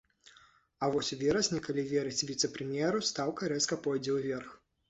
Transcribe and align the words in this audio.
А 0.85 0.89
вось 0.95 1.11
у 1.15 1.17
верасні, 1.23 1.59
калі 1.69 1.83
верыць 1.93 2.25
віцэ-прэм'еру, 2.31 3.05
стаўка 3.13 3.55
рэзка 3.55 3.81
пойдзе 3.85 4.11
ўверх. 4.21 4.61